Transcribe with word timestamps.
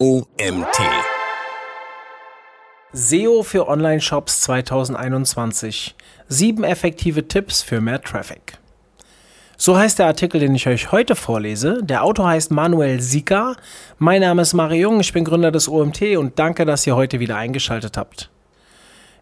OMT. 0.00 0.78
SEO 2.92 3.42
für 3.42 3.66
Online-Shops 3.66 4.42
2021. 4.42 5.96
Sieben 6.28 6.62
effektive 6.62 7.26
Tipps 7.26 7.62
für 7.62 7.80
mehr 7.80 8.00
Traffic. 8.00 8.58
So 9.56 9.76
heißt 9.76 9.98
der 9.98 10.06
Artikel, 10.06 10.38
den 10.38 10.54
ich 10.54 10.68
euch 10.68 10.92
heute 10.92 11.16
vorlese. 11.16 11.82
Der 11.82 12.04
Autor 12.04 12.28
heißt 12.28 12.52
Manuel 12.52 13.00
Sika. 13.00 13.56
Mein 13.98 14.20
Name 14.20 14.42
ist 14.42 14.54
Mario 14.54 14.90
Jung, 14.90 15.00
ich 15.00 15.12
bin 15.12 15.24
Gründer 15.24 15.50
des 15.50 15.68
OMT 15.68 16.16
und 16.16 16.38
danke, 16.38 16.64
dass 16.64 16.86
ihr 16.86 16.94
heute 16.94 17.18
wieder 17.18 17.36
eingeschaltet 17.36 17.96
habt. 17.96 18.30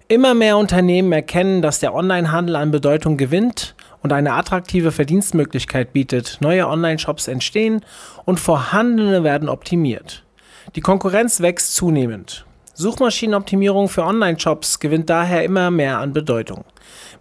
Immer 0.09 0.35
mehr 0.35 0.59
Unternehmen 0.59 1.11
erkennen, 1.11 1.63
dass 1.63 1.81
der 1.81 1.95
Onlinehandel 1.95 2.55
an 2.55 2.71
Bedeutung 2.71 3.17
gewinnt 3.17 3.77
und 4.03 4.13
eine 4.13 4.35
attraktive 4.35 4.93
Verdienstmöglichkeit 4.93 5.95
bietet. 5.95 6.37
Neue 6.43 6.69
Online-Shops 6.69 7.29
entstehen 7.29 7.81
und 8.27 8.39
vorhandene 8.39 9.25
werden 9.25 9.49
optimiert. 9.49 10.26
Die 10.75 10.81
Konkurrenz 10.81 11.41
wächst 11.41 11.75
zunehmend. 11.75 12.45
Suchmaschinenoptimierung 12.75 13.89
für 13.89 14.03
Online-Shops 14.03 14.81
gewinnt 14.81 15.09
daher 15.09 15.45
immer 15.45 15.71
mehr 15.71 15.99
an 15.99 16.13
Bedeutung. 16.13 16.65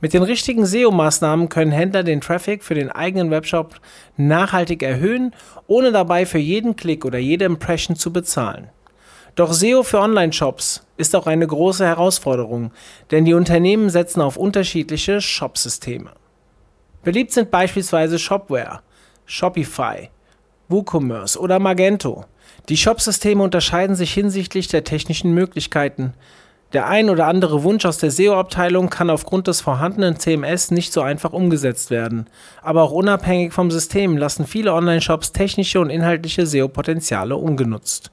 Mit 0.01 0.13
den 0.13 0.23
richtigen 0.23 0.65
SEO-Maßnahmen 0.65 1.47
können 1.47 1.71
Händler 1.71 2.03
den 2.03 2.21
Traffic 2.21 2.63
für 2.63 2.73
den 2.73 2.91
eigenen 2.91 3.31
Webshop 3.31 3.75
nachhaltig 4.17 4.83
erhöhen, 4.83 5.33
ohne 5.67 5.91
dabei 5.91 6.25
für 6.25 6.39
jeden 6.39 6.75
Klick 6.75 7.05
oder 7.05 7.19
jede 7.19 7.45
Impression 7.45 7.95
zu 7.95 8.11
bezahlen. 8.11 8.69
Doch 9.35 9.53
SEO 9.53 9.83
für 9.83 9.99
Online-Shops 9.99 10.85
ist 10.97 11.15
auch 11.15 11.27
eine 11.27 11.45
große 11.45 11.85
Herausforderung, 11.85 12.71
denn 13.11 13.25
die 13.25 13.33
Unternehmen 13.33 13.89
setzen 13.89 14.21
auf 14.21 14.37
unterschiedliche 14.37 15.21
Shop-Systeme. 15.21 16.11
Beliebt 17.03 17.31
sind 17.31 17.51
beispielsweise 17.51 18.17
Shopware, 18.17 18.81
Shopify, 19.25 20.09
WooCommerce 20.67 21.39
oder 21.39 21.59
Magento. 21.59 22.25
Die 22.69 22.77
Shop-Systeme 22.77 23.43
unterscheiden 23.43 23.95
sich 23.95 24.11
hinsichtlich 24.13 24.67
der 24.67 24.83
technischen 24.83 25.33
Möglichkeiten. 25.33 26.13
Der 26.73 26.87
ein 26.87 27.11
oder 27.11 27.27
andere 27.27 27.63
Wunsch 27.63 27.85
aus 27.85 27.99
der 27.99 28.09
SEO-Abteilung 28.09 28.89
kann 28.89 29.11
aufgrund 29.11 29.47
des 29.47 29.61
vorhandenen 29.61 30.19
CMS 30.19 30.71
nicht 30.71 30.91
so 30.91 31.01
einfach 31.01 31.31
umgesetzt 31.31 31.91
werden. 31.91 32.25
Aber 32.63 32.81
auch 32.81 32.91
unabhängig 32.91 33.53
vom 33.53 33.69
System 33.69 34.17
lassen 34.17 34.47
viele 34.47 34.73
Online-Shops 34.73 35.31
technische 35.31 35.79
und 35.79 35.91
inhaltliche 35.91 36.47
SEO-Potenziale 36.47 37.35
ungenutzt. 37.35 38.11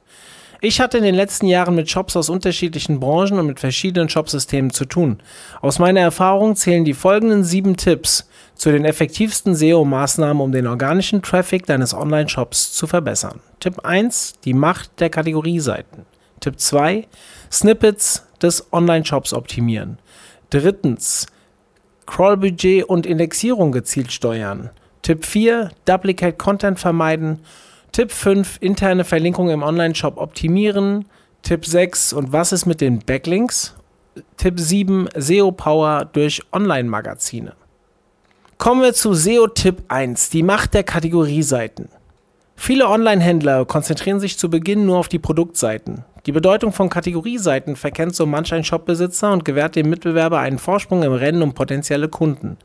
Ich 0.61 0.81
hatte 0.81 0.99
in 0.99 1.03
den 1.03 1.17
letzten 1.17 1.47
Jahren 1.47 1.75
mit 1.75 1.91
Shops 1.91 2.15
aus 2.15 2.29
unterschiedlichen 2.29 3.01
Branchen 3.01 3.41
und 3.41 3.49
mit 3.49 3.59
verschiedenen 3.59 4.09
Shopsystemen 4.09 4.71
zu 4.71 4.85
tun. 4.85 5.19
Aus 5.61 5.81
meiner 5.81 5.99
Erfahrung 5.99 6.55
zählen 6.55 6.85
die 6.85 6.95
folgenden 6.95 7.43
sieben 7.43 7.77
Tipps 7.77 8.29
zu 8.63 8.71
den 8.71 8.85
effektivsten 8.85 9.57
SEO-Maßnahmen, 9.57 10.41
um 10.41 10.53
den 10.53 10.69
organischen 10.69 11.21
Traffic 11.21 11.67
deines 11.67 11.95
Online-Shops 11.95 12.73
zu 12.75 12.87
verbessern. 12.87 13.41
Tipp 13.59 13.81
1, 13.85 14.35
die 14.45 14.55
Macht 14.55 15.01
der 15.01 15.11
Kategorieseiten. 15.11 16.07
Tipp 16.39 16.61
2, 16.61 17.09
Snippets 17.51 18.25
des 18.41 18.73
Online-Shops 18.73 19.35
optimieren. 19.35 19.99
Drittens, 20.51 21.27
Crawl-Budget 22.07 22.85
und 22.85 23.05
Indexierung 23.05 23.73
gezielt 23.73 24.13
steuern. 24.13 24.71
Tipp 25.03 25.25
4, 25.25 25.73
Duplicate 25.85 26.39
Content 26.39 26.79
vermeiden. 26.79 27.41
Tipp 27.91 28.13
5, 28.13 28.59
interne 28.61 29.03
Verlinkung 29.03 29.51
im 29.51 29.65
Online-Shop 29.65 30.19
optimieren. 30.19 31.07
Tipp 31.43 31.67
6, 31.67 32.13
und 32.13 32.31
was 32.31 32.53
ist 32.53 32.67
mit 32.67 32.81
den 32.81 33.01
Backlinks? 33.01 33.75
Tipp 34.37 34.61
7, 34.61 35.09
SEO-Power 35.17 36.05
durch 36.05 36.43
Online-Magazine. 36.53 37.55
Kommen 38.63 38.83
wir 38.83 38.95
zu 38.95 39.13
SEO-Tipp 39.13 39.83
1, 39.89 40.31
die 40.31 40.45
Macht 40.45 40.75
der 40.75 40.85
Kategorieseiten. 40.85 41.89
Viele 42.55 42.89
Online-Händler 42.89 43.65
konzentrieren 43.65 44.21
sich 44.21 44.39
zu 44.39 44.51
Beginn 44.51 44.87
nur 44.87 44.99
auf 44.99 45.09
die 45.09 45.19
Produktseiten. 45.19 46.05
Die 46.27 46.31
Bedeutung 46.31 46.73
von 46.73 46.89
Kategorieseiten 46.89 47.75
verkennt 47.75 48.15
so 48.15 48.25
manch 48.25 48.55
ein 48.55 48.63
Shopbesitzer 48.63 49.33
und 49.33 49.45
gewährt 49.45 49.75
dem 49.75 49.91
Mitbewerber 49.91 50.39
einen 50.39 50.61
Vorsprung 50.61 51.03
im 51.03 51.13
Rennen 51.13 51.43
um 51.43 51.55
potenzielle 51.55 52.09
Kunden. 52.09 52.57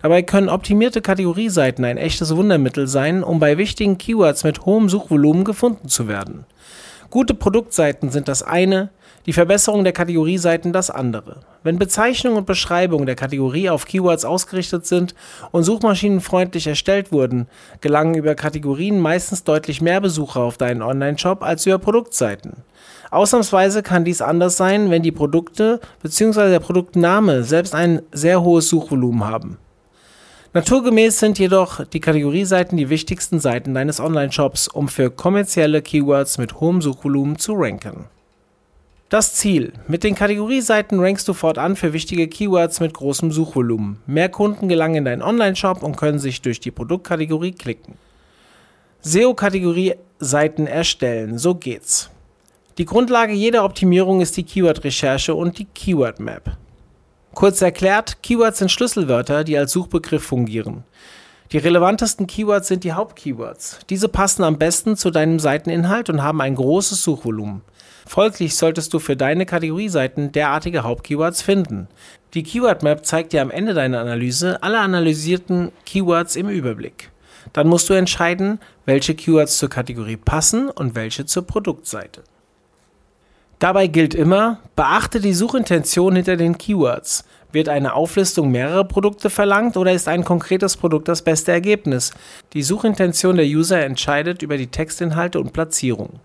Dabei 0.00 0.22
können 0.22 0.48
optimierte 0.48 1.02
Kategorieseiten 1.02 1.84
ein 1.84 1.98
echtes 1.98 2.36
Wundermittel 2.36 2.86
sein, 2.86 3.24
um 3.24 3.40
bei 3.40 3.58
wichtigen 3.58 3.98
Keywords 3.98 4.44
mit 4.44 4.66
hohem 4.66 4.88
Suchvolumen 4.88 5.42
gefunden 5.42 5.88
zu 5.88 6.06
werden. 6.06 6.44
Gute 7.10 7.34
Produktseiten 7.34 8.10
sind 8.12 8.28
das 8.28 8.44
eine, 8.44 8.90
die 9.30 9.34
Verbesserung 9.34 9.84
der 9.84 9.92
Kategorieseiten 9.92 10.72
das 10.72 10.90
andere. 10.90 11.36
Wenn 11.62 11.78
Bezeichnung 11.78 12.34
und 12.34 12.46
Beschreibung 12.46 13.06
der 13.06 13.14
Kategorie 13.14 13.70
auf 13.70 13.86
Keywords 13.86 14.24
ausgerichtet 14.24 14.86
sind 14.86 15.14
und 15.52 15.62
suchmaschinenfreundlich 15.62 16.66
erstellt 16.66 17.12
wurden, 17.12 17.46
gelangen 17.80 18.16
über 18.16 18.34
Kategorien 18.34 18.98
meistens 18.98 19.44
deutlich 19.44 19.80
mehr 19.80 20.00
Besucher 20.00 20.40
auf 20.40 20.58
deinen 20.58 20.82
Online-Shop 20.82 21.44
als 21.44 21.64
über 21.64 21.78
Produktseiten. 21.78 22.64
Ausnahmsweise 23.12 23.84
kann 23.84 24.04
dies 24.04 24.20
anders 24.20 24.56
sein, 24.56 24.90
wenn 24.90 25.04
die 25.04 25.12
Produkte 25.12 25.78
bzw. 26.02 26.50
der 26.50 26.58
Produktname 26.58 27.44
selbst 27.44 27.72
ein 27.72 28.02
sehr 28.10 28.42
hohes 28.42 28.68
Suchvolumen 28.68 29.28
haben. 29.28 29.58
Naturgemäß 30.54 31.20
sind 31.20 31.38
jedoch 31.38 31.84
die 31.84 32.00
Kategorieseiten 32.00 32.76
die 32.76 32.90
wichtigsten 32.90 33.38
Seiten 33.38 33.74
deines 33.74 34.00
Online-Shops, 34.00 34.66
um 34.66 34.88
für 34.88 35.08
kommerzielle 35.08 35.82
Keywords 35.82 36.36
mit 36.38 36.58
hohem 36.58 36.82
Suchvolumen 36.82 37.38
zu 37.38 37.52
ranken. 37.52 38.06
Das 39.10 39.34
Ziel. 39.34 39.72
Mit 39.88 40.04
den 40.04 40.14
Kategorieseiten 40.14 41.00
rankst 41.00 41.26
du 41.26 41.32
fortan 41.32 41.74
für 41.74 41.92
wichtige 41.92 42.28
Keywords 42.28 42.78
mit 42.78 42.94
großem 42.94 43.32
Suchvolumen. 43.32 43.98
Mehr 44.06 44.28
Kunden 44.28 44.68
gelangen 44.68 44.94
in 44.94 45.04
deinen 45.04 45.22
Online-Shop 45.22 45.82
und 45.82 45.96
können 45.96 46.20
sich 46.20 46.42
durch 46.42 46.60
die 46.60 46.70
Produktkategorie 46.70 47.50
klicken. 47.50 47.94
SEO-Kategorie-Seiten 49.00 50.68
erstellen. 50.68 51.38
So 51.38 51.56
geht's. 51.56 52.08
Die 52.78 52.84
Grundlage 52.84 53.32
jeder 53.32 53.64
Optimierung 53.64 54.20
ist 54.20 54.36
die 54.36 54.44
Keyword-Recherche 54.44 55.34
und 55.34 55.58
die 55.58 55.64
Keyword-Map. 55.64 56.56
Kurz 57.34 57.60
erklärt, 57.62 58.22
Keywords 58.22 58.58
sind 58.58 58.70
Schlüsselwörter, 58.70 59.42
die 59.42 59.58
als 59.58 59.72
Suchbegriff 59.72 60.22
fungieren. 60.22 60.84
Die 61.50 61.58
relevantesten 61.58 62.28
Keywords 62.28 62.68
sind 62.68 62.84
die 62.84 62.92
Hauptkeywords. 62.92 63.80
Diese 63.90 64.08
passen 64.08 64.44
am 64.44 64.56
besten 64.56 64.96
zu 64.96 65.10
deinem 65.10 65.40
Seiteninhalt 65.40 66.08
und 66.10 66.22
haben 66.22 66.40
ein 66.40 66.54
großes 66.54 67.02
Suchvolumen. 67.02 67.62
Folglich 68.10 68.56
solltest 68.56 68.92
du 68.92 68.98
für 68.98 69.16
deine 69.16 69.46
Kategorieseiten 69.46 70.32
derartige 70.32 70.82
Hauptkeywords 70.82 71.42
finden. 71.42 71.86
Die 72.34 72.42
Keyword 72.42 72.82
Map 72.82 73.06
zeigt 73.06 73.32
dir 73.32 73.40
am 73.40 73.52
Ende 73.52 73.72
deiner 73.72 74.00
Analyse 74.00 74.60
alle 74.64 74.80
analysierten 74.80 75.70
Keywords 75.86 76.34
im 76.34 76.48
Überblick. 76.48 77.12
Dann 77.52 77.68
musst 77.68 77.88
du 77.88 77.94
entscheiden, 77.94 78.58
welche 78.84 79.14
Keywords 79.14 79.58
zur 79.58 79.68
Kategorie 79.68 80.16
passen 80.16 80.70
und 80.70 80.96
welche 80.96 81.24
zur 81.24 81.46
Produktseite. 81.46 82.24
Dabei 83.60 83.86
gilt 83.86 84.16
immer, 84.16 84.58
beachte 84.74 85.20
die 85.20 85.32
Suchintention 85.32 86.16
hinter 86.16 86.36
den 86.36 86.58
Keywords. 86.58 87.24
Wird 87.52 87.68
eine 87.68 87.94
Auflistung 87.94 88.50
mehrerer 88.50 88.82
Produkte 88.82 89.30
verlangt 89.30 89.76
oder 89.76 89.92
ist 89.92 90.08
ein 90.08 90.24
konkretes 90.24 90.76
Produkt 90.76 91.06
das 91.06 91.22
beste 91.22 91.52
Ergebnis? 91.52 92.10
Die 92.54 92.64
Suchintention 92.64 93.36
der 93.36 93.46
User 93.46 93.84
entscheidet 93.84 94.42
über 94.42 94.56
die 94.56 94.66
Textinhalte 94.66 95.38
und 95.38 95.52
Platzierung. 95.52 96.18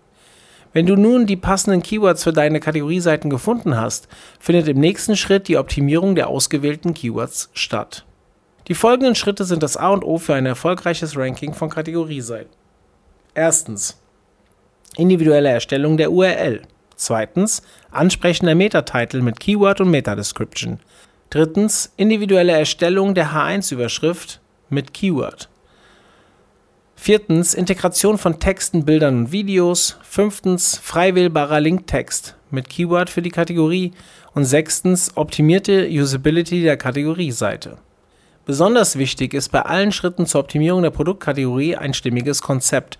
Wenn 0.76 0.84
du 0.84 0.94
nun 0.94 1.24
die 1.24 1.36
passenden 1.36 1.82
Keywords 1.82 2.22
für 2.22 2.34
deine 2.34 2.60
Kategorieseiten 2.60 3.30
gefunden 3.30 3.78
hast, 3.78 4.08
findet 4.38 4.68
im 4.68 4.78
nächsten 4.78 5.16
Schritt 5.16 5.48
die 5.48 5.56
Optimierung 5.56 6.14
der 6.14 6.28
ausgewählten 6.28 6.92
Keywords 6.92 7.48
statt. 7.54 8.04
Die 8.68 8.74
folgenden 8.74 9.14
Schritte 9.14 9.46
sind 9.46 9.62
das 9.62 9.78
A 9.78 9.88
und 9.88 10.04
O 10.04 10.18
für 10.18 10.34
ein 10.34 10.44
erfolgreiches 10.44 11.16
Ranking 11.16 11.54
von 11.54 11.70
Kategorieseiten. 11.70 12.50
Erstens. 13.32 13.98
Individuelle 14.98 15.48
Erstellung 15.48 15.96
der 15.96 16.12
URL. 16.12 16.60
Zweitens. 16.94 17.62
Ansprechender 17.90 18.54
Metatitel 18.54 19.22
mit 19.22 19.40
Keyword 19.40 19.80
und 19.80 19.90
Meta-Description. 19.90 20.80
Drittens. 21.30 21.90
Individuelle 21.96 22.52
Erstellung 22.52 23.14
der 23.14 23.32
H1-Überschrift 23.32 24.42
mit 24.68 24.92
Keyword. 24.92 25.48
Viertens 26.96 27.54
Integration 27.54 28.18
von 28.18 28.40
Texten, 28.40 28.84
Bildern 28.84 29.18
und 29.18 29.32
Videos. 29.32 29.96
Fünftens 30.02 30.76
frei 30.78 31.14
wählbarer 31.14 31.60
Linktext 31.60 32.34
mit 32.50 32.68
Keyword 32.68 33.10
für 33.10 33.22
die 33.22 33.30
Kategorie. 33.30 33.92
Und 34.34 34.44
sechstens 34.44 35.16
optimierte 35.16 35.88
Usability 35.88 36.62
der 36.62 36.76
Kategorieseite. 36.76 37.78
Besonders 38.44 38.96
wichtig 38.96 39.34
ist 39.34 39.50
bei 39.50 39.62
allen 39.62 39.92
Schritten 39.92 40.26
zur 40.26 40.40
Optimierung 40.40 40.82
der 40.82 40.90
Produktkategorie 40.90 41.76
ein 41.76 41.94
stimmiges 41.94 42.42
Konzept. 42.42 42.98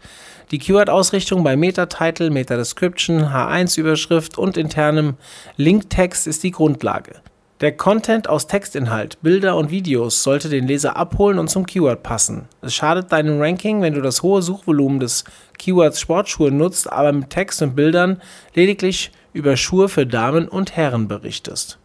Die 0.50 0.58
Keyword-Ausrichtung 0.58 1.42
bei 1.42 1.56
Meta-Title, 1.56 2.30
Meta-Description, 2.30 3.26
H1-Überschrift 3.26 4.38
und 4.38 4.56
internem 4.56 5.14
Linktext 5.56 6.26
ist 6.26 6.42
die 6.44 6.52
Grundlage. 6.52 7.20
Der 7.62 7.72
Content 7.74 8.28
aus 8.28 8.46
Textinhalt, 8.48 9.16
Bilder 9.22 9.56
und 9.56 9.70
Videos 9.70 10.22
sollte 10.22 10.50
den 10.50 10.66
Leser 10.66 10.94
abholen 10.94 11.38
und 11.38 11.48
zum 11.48 11.64
Keyword 11.64 12.02
passen. 12.02 12.48
Es 12.60 12.74
schadet 12.74 13.10
deinem 13.12 13.40
Ranking, 13.40 13.80
wenn 13.80 13.94
du 13.94 14.02
das 14.02 14.22
hohe 14.22 14.42
Suchvolumen 14.42 15.00
des 15.00 15.24
Keywords 15.58 15.98
Sportschuhe 15.98 16.50
nutzt, 16.50 16.92
aber 16.92 17.12
mit 17.12 17.30
Text 17.30 17.62
und 17.62 17.74
Bildern 17.74 18.20
lediglich 18.52 19.10
über 19.32 19.56
Schuhe 19.56 19.88
für 19.88 20.06
Damen 20.06 20.48
und 20.48 20.76
Herren 20.76 21.08
berichtest. 21.08 21.78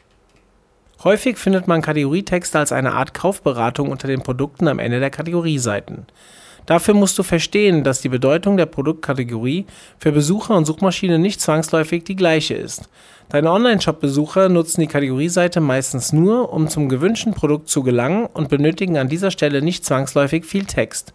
Häufig 1.05 1.37
findet 1.37 1.69
man 1.69 1.81
Kategorietexte 1.81 2.59
als 2.59 2.73
eine 2.73 2.91
Art 2.91 3.13
Kaufberatung 3.13 3.91
unter 3.91 4.09
den 4.09 4.23
Produkten 4.23 4.67
am 4.67 4.77
Ende 4.77 4.99
der 4.99 5.09
Kategorieseiten. 5.09 6.05
Dafür 6.65 6.93
musst 6.93 7.17
du 7.17 7.23
verstehen, 7.23 7.83
dass 7.83 8.01
die 8.01 8.09
Bedeutung 8.09 8.57
der 8.57 8.65
Produktkategorie 8.65 9.65
für 9.97 10.11
Besucher 10.11 10.55
und 10.55 10.65
Suchmaschine 10.65 11.19
nicht 11.19 11.41
zwangsläufig 11.41 12.03
die 12.03 12.15
gleiche 12.15 12.53
ist. 12.53 12.89
Deine 13.29 13.51
Online-Shop-Besucher 13.51 14.49
nutzen 14.49 14.81
die 14.81 14.87
Kategorieseite 14.87 15.61
meistens 15.61 16.13
nur, 16.13 16.51
um 16.53 16.67
zum 16.67 16.89
gewünschten 16.89 17.33
Produkt 17.33 17.69
zu 17.69 17.81
gelangen 17.81 18.27
und 18.33 18.49
benötigen 18.49 18.97
an 18.97 19.07
dieser 19.07 19.31
Stelle 19.31 19.61
nicht 19.61 19.85
zwangsläufig 19.85 20.45
viel 20.45 20.65
Text. 20.65 21.13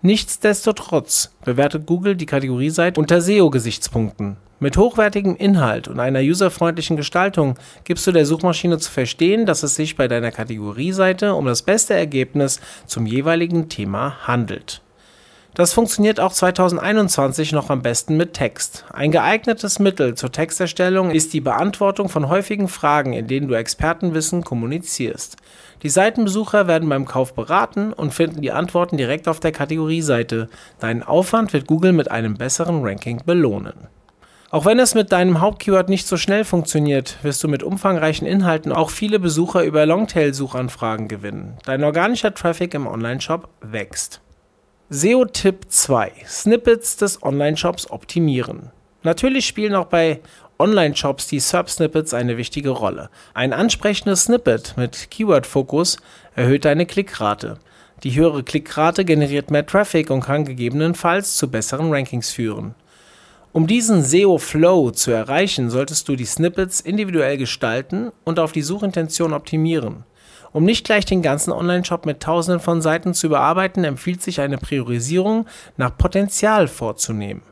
Nichtsdestotrotz 0.00 1.34
bewertet 1.44 1.86
Google 1.86 2.14
die 2.14 2.26
Kategorieseite 2.26 3.00
unter 3.00 3.20
SEO-Gesichtspunkten. 3.20 4.36
Mit 4.60 4.76
hochwertigem 4.76 5.34
Inhalt 5.34 5.88
und 5.88 5.98
einer 5.98 6.20
userfreundlichen 6.20 6.96
Gestaltung 6.96 7.58
gibst 7.82 8.06
du 8.06 8.12
der 8.12 8.24
Suchmaschine 8.24 8.78
zu 8.78 8.92
verstehen, 8.92 9.44
dass 9.44 9.64
es 9.64 9.74
sich 9.74 9.96
bei 9.96 10.06
deiner 10.06 10.30
Kategorieseite 10.30 11.34
um 11.34 11.46
das 11.46 11.62
beste 11.62 11.94
Ergebnis 11.94 12.60
zum 12.86 13.06
jeweiligen 13.06 13.68
Thema 13.68 14.26
handelt. 14.26 14.82
Das 15.58 15.72
funktioniert 15.72 16.20
auch 16.20 16.32
2021 16.32 17.50
noch 17.50 17.68
am 17.68 17.82
besten 17.82 18.16
mit 18.16 18.32
Text. 18.32 18.84
Ein 18.92 19.10
geeignetes 19.10 19.80
Mittel 19.80 20.14
zur 20.14 20.30
Texterstellung 20.30 21.10
ist 21.10 21.32
die 21.32 21.40
Beantwortung 21.40 22.08
von 22.08 22.28
häufigen 22.28 22.68
Fragen, 22.68 23.12
in 23.12 23.26
denen 23.26 23.48
du 23.48 23.54
Expertenwissen 23.54 24.44
kommunizierst. 24.44 25.36
Die 25.82 25.88
Seitenbesucher 25.88 26.68
werden 26.68 26.88
beim 26.88 27.06
Kauf 27.06 27.34
beraten 27.34 27.92
und 27.92 28.14
finden 28.14 28.40
die 28.40 28.52
Antworten 28.52 28.96
direkt 28.96 29.26
auf 29.26 29.40
der 29.40 29.50
Kategorieseite. 29.50 30.48
Deinen 30.78 31.02
Aufwand 31.02 31.52
wird 31.52 31.66
Google 31.66 31.92
mit 31.92 32.08
einem 32.08 32.36
besseren 32.36 32.84
Ranking 32.84 33.22
belohnen. 33.26 33.88
Auch 34.52 34.64
wenn 34.64 34.78
es 34.78 34.94
mit 34.94 35.10
deinem 35.10 35.40
Hauptkeyword 35.40 35.88
nicht 35.88 36.06
so 36.06 36.16
schnell 36.16 36.44
funktioniert, 36.44 37.18
wirst 37.22 37.42
du 37.42 37.48
mit 37.48 37.64
umfangreichen 37.64 38.28
Inhalten 38.28 38.70
auch 38.70 38.90
viele 38.90 39.18
Besucher 39.18 39.64
über 39.64 39.86
Longtail-Suchanfragen 39.86 41.08
gewinnen. 41.08 41.56
Dein 41.64 41.82
organischer 41.82 42.32
Traffic 42.32 42.74
im 42.74 42.86
Onlineshop 42.86 43.48
wächst. 43.60 44.20
SEO-Tipp 44.90 45.66
2: 45.68 46.12
Snippets 46.26 46.96
des 46.96 47.22
Online-Shops 47.22 47.90
optimieren. 47.90 48.70
Natürlich 49.02 49.46
spielen 49.46 49.74
auch 49.74 49.84
bei 49.84 50.20
Online-Shops 50.58 51.26
die 51.26 51.40
SERP-Snippets 51.40 52.14
eine 52.14 52.38
wichtige 52.38 52.70
Rolle. 52.70 53.10
Ein 53.34 53.52
ansprechendes 53.52 54.24
Snippet 54.24 54.78
mit 54.78 55.10
Keyword-Fokus 55.10 55.98
erhöht 56.36 56.64
deine 56.64 56.86
Klickrate. 56.86 57.58
Die 58.02 58.14
höhere 58.14 58.42
Klickrate 58.42 59.04
generiert 59.04 59.50
mehr 59.50 59.66
Traffic 59.66 60.08
und 60.08 60.22
kann 60.22 60.46
gegebenenfalls 60.46 61.36
zu 61.36 61.50
besseren 61.50 61.92
Rankings 61.92 62.30
führen. 62.30 62.74
Um 63.52 63.66
diesen 63.66 64.02
SEO-Flow 64.02 64.92
zu 64.92 65.10
erreichen, 65.10 65.68
solltest 65.68 66.08
du 66.08 66.16
die 66.16 66.24
Snippets 66.24 66.80
individuell 66.80 67.36
gestalten 67.36 68.10
und 68.24 68.38
auf 68.38 68.52
die 68.52 68.62
Suchintention 68.62 69.34
optimieren. 69.34 70.04
Um 70.52 70.64
nicht 70.64 70.84
gleich 70.84 71.04
den 71.04 71.22
ganzen 71.22 71.52
Online-Shop 71.52 72.06
mit 72.06 72.20
tausenden 72.20 72.60
von 72.60 72.82
Seiten 72.82 73.14
zu 73.14 73.26
überarbeiten, 73.26 73.84
empfiehlt 73.84 74.22
sich 74.22 74.40
eine 74.40 74.58
Priorisierung 74.58 75.46
nach 75.76 75.96
Potenzial 75.96 76.68
vorzunehmen. 76.68 77.42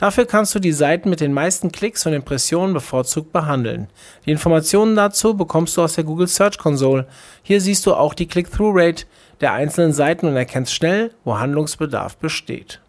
Dafür 0.00 0.24
kannst 0.24 0.54
du 0.54 0.60
die 0.60 0.72
Seiten 0.72 1.10
mit 1.10 1.20
den 1.20 1.34
meisten 1.34 1.70
Klicks 1.72 2.06
und 2.06 2.14
Impressionen 2.14 2.72
bevorzugt 2.72 3.34
behandeln. 3.34 3.88
Die 4.24 4.30
Informationen 4.30 4.96
dazu 4.96 5.36
bekommst 5.36 5.76
du 5.76 5.82
aus 5.82 5.92
der 5.92 6.04
Google 6.04 6.26
Search 6.26 6.56
Console. 6.56 7.06
Hier 7.42 7.60
siehst 7.60 7.84
du 7.84 7.92
auch 7.92 8.14
die 8.14 8.26
Click-Through-Rate 8.26 9.04
der 9.42 9.52
einzelnen 9.52 9.92
Seiten 9.92 10.26
und 10.26 10.36
erkennst 10.36 10.72
schnell, 10.72 11.10
wo 11.24 11.38
Handlungsbedarf 11.38 12.16
besteht. 12.16 12.80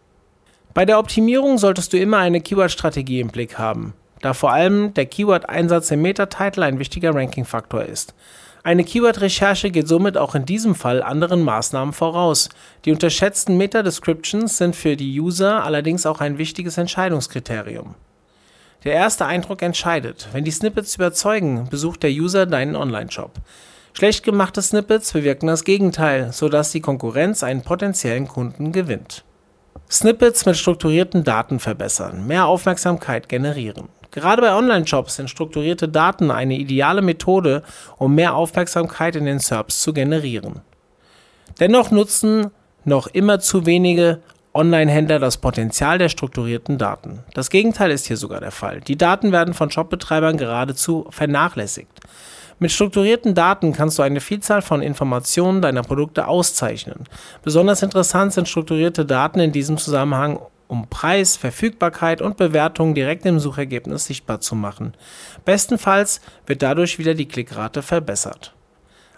Bei 0.73 0.85
der 0.85 0.99
Optimierung 0.99 1.57
solltest 1.57 1.91
du 1.91 1.97
immer 1.97 2.19
eine 2.19 2.39
Keyword-Strategie 2.39 3.19
im 3.19 3.27
Blick 3.27 3.59
haben, 3.59 3.93
da 4.21 4.33
vor 4.33 4.53
allem 4.53 4.93
der 4.93 5.05
Keyword-Einsatz 5.05 5.91
im 5.91 6.01
Meta-Title 6.01 6.63
ein 6.63 6.79
wichtiger 6.79 7.13
Ranking-Faktor 7.13 7.83
ist. 7.83 8.15
Eine 8.63 8.83
Keyword-Recherche 8.83 9.71
geht 9.71 9.87
somit 9.87 10.17
auch 10.17 10.35
in 10.35 10.45
diesem 10.45 10.75
Fall 10.75 11.01
anderen 11.01 11.41
Maßnahmen 11.41 11.93
voraus. 11.93 12.49
Die 12.85 12.91
unterschätzten 12.91 13.57
Meta-Descriptions 13.57 14.57
sind 14.57 14.75
für 14.75 14.95
die 14.95 15.19
User 15.19 15.63
allerdings 15.63 16.05
auch 16.05 16.21
ein 16.21 16.37
wichtiges 16.37 16.77
Entscheidungskriterium. 16.77 17.95
Der 18.83 18.93
erste 18.93 19.25
Eindruck 19.25 19.61
entscheidet. 19.63 20.27
Wenn 20.31 20.43
die 20.43 20.51
Snippets 20.51 20.95
überzeugen, 20.95 21.67
besucht 21.69 22.03
der 22.03 22.11
User 22.11 22.45
deinen 22.45 22.75
Online-Shop. 22.75 23.33
Schlecht 23.93 24.23
gemachte 24.23 24.61
Snippets 24.61 25.11
bewirken 25.11 25.47
das 25.47 25.63
Gegenteil, 25.63 26.31
sodass 26.31 26.71
die 26.71 26.81
Konkurrenz 26.81 27.43
einen 27.43 27.61
potenziellen 27.61 28.27
Kunden 28.27 28.71
gewinnt. 28.71 29.23
Snippets 29.89 30.45
mit 30.45 30.55
strukturierten 30.55 31.23
Daten 31.23 31.59
verbessern, 31.59 32.25
mehr 32.25 32.45
Aufmerksamkeit 32.45 33.27
generieren. 33.27 33.89
Gerade 34.11 34.41
bei 34.41 34.53
Online-Shops 34.53 35.15
sind 35.15 35.29
strukturierte 35.29 35.87
Daten 35.87 36.31
eine 36.31 36.55
ideale 36.55 37.01
Methode, 37.01 37.63
um 37.97 38.13
mehr 38.13 38.35
Aufmerksamkeit 38.35 39.15
in 39.15 39.25
den 39.25 39.39
SERPs 39.39 39.81
zu 39.81 39.93
generieren. 39.93 40.61
Dennoch 41.59 41.91
nutzen 41.91 42.51
noch 42.83 43.07
immer 43.07 43.39
zu 43.39 43.65
wenige 43.65 44.19
Online-Händler 44.53 45.19
das 45.19 45.37
Potenzial 45.37 45.97
der 45.97 46.09
strukturierten 46.09 46.77
Daten. 46.77 47.23
Das 47.33 47.49
Gegenteil 47.49 47.91
ist 47.91 48.07
hier 48.07 48.17
sogar 48.17 48.41
der 48.41 48.51
Fall. 48.51 48.81
Die 48.81 48.97
Daten 48.97 49.31
werden 49.31 49.53
von 49.53 49.71
Shopbetreibern 49.71 50.35
geradezu 50.35 51.07
vernachlässigt. 51.09 52.01
Mit 52.59 52.71
strukturierten 52.71 53.33
Daten 53.33 53.71
kannst 53.73 53.97
du 53.97 54.03
eine 54.03 54.19
Vielzahl 54.19 54.61
von 54.61 54.81
Informationen 54.81 55.61
deiner 55.61 55.83
Produkte 55.83 56.27
auszeichnen. 56.27 57.05
Besonders 57.43 57.81
interessant 57.81 58.33
sind 58.33 58.47
strukturierte 58.47 59.05
Daten 59.05 59.39
in 59.39 59.51
diesem 59.51 59.77
Zusammenhang, 59.77 60.39
um 60.71 60.87
Preis, 60.87 61.35
Verfügbarkeit 61.35 62.21
und 62.21 62.37
Bewertung 62.37 62.95
direkt 62.95 63.25
im 63.25 63.39
Suchergebnis 63.39 64.05
sichtbar 64.05 64.39
zu 64.39 64.55
machen. 64.55 64.93
Bestenfalls 65.43 66.21
wird 66.45 66.61
dadurch 66.61 66.97
wieder 66.97 67.13
die 67.13 67.27
Klickrate 67.27 67.81
verbessert. 67.81 68.55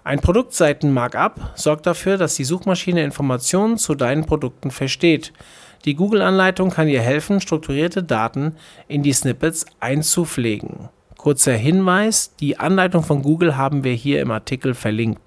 Ein 0.03 0.19
Produktseiten-Markup 0.19 1.51
sorgt 1.53 1.85
dafür, 1.85 2.17
dass 2.17 2.33
die 2.33 2.43
Suchmaschine 2.43 3.03
Informationen 3.03 3.77
zu 3.77 3.93
deinen 3.93 4.25
Produkten 4.25 4.71
versteht. 4.71 5.31
Die 5.85 5.93
Google-Anleitung 5.93 6.71
kann 6.71 6.87
dir 6.87 7.01
helfen, 7.01 7.39
strukturierte 7.39 8.01
Daten 8.01 8.55
in 8.87 9.03
die 9.03 9.13
Snippets 9.13 9.67
einzupflegen. 9.79 10.89
Kurzer 11.17 11.53
Hinweis, 11.53 12.35
die 12.35 12.59
Anleitung 12.59 13.03
von 13.03 13.21
Google 13.21 13.55
haben 13.57 13.83
wir 13.83 13.93
hier 13.93 14.21
im 14.21 14.31
Artikel 14.31 14.73
verlinkt. 14.73 15.21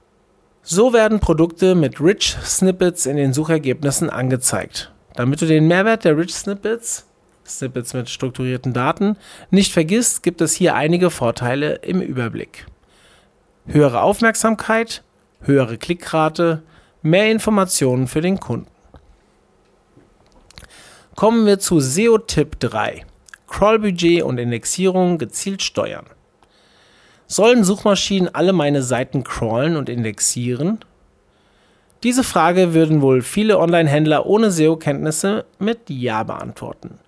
So 0.62 0.92
werden 0.92 1.20
Produkte 1.20 1.76
mit 1.76 2.00
Rich 2.00 2.36
Snippets 2.42 3.06
in 3.06 3.16
den 3.16 3.32
Suchergebnissen 3.32 4.10
angezeigt. 4.10 4.92
Damit 5.16 5.40
du 5.40 5.46
den 5.46 5.66
Mehrwert 5.66 6.04
der 6.04 6.16
Rich 6.16 6.34
Snippets, 6.34 7.06
Snippets 7.46 7.94
mit 7.94 8.10
strukturierten 8.10 8.74
Daten, 8.74 9.16
nicht 9.50 9.72
vergisst, 9.72 10.22
gibt 10.22 10.42
es 10.42 10.52
hier 10.52 10.74
einige 10.74 11.10
Vorteile 11.10 11.76
im 11.76 12.02
Überblick. 12.02 12.66
Höhere 13.66 14.02
Aufmerksamkeit, 14.02 15.02
höhere 15.40 15.78
Klickrate, 15.78 16.62
mehr 17.02 17.30
Informationen 17.30 18.08
für 18.08 18.20
den 18.20 18.38
Kunden. 18.40 18.70
Kommen 21.14 21.46
wir 21.46 21.58
zu 21.58 21.80
SEO-Tipp 21.80 22.60
3. 22.60 23.06
Crawlbudget 23.48 24.22
und 24.22 24.36
Indexierung 24.38 25.16
gezielt 25.16 25.62
steuern. 25.62 26.04
Sollen 27.26 27.64
Suchmaschinen 27.64 28.34
alle 28.34 28.52
meine 28.52 28.82
Seiten 28.82 29.24
crawlen 29.24 29.76
und 29.76 29.88
indexieren? 29.88 30.80
Diese 32.02 32.24
Frage 32.24 32.74
würden 32.74 33.00
wohl 33.00 33.22
viele 33.22 33.58
Online-Händler 33.58 34.26
ohne 34.26 34.50
SEO-Kenntnisse 34.50 35.46
mit 35.58 35.88
Ja 35.88 36.22
beantworten. 36.24 36.98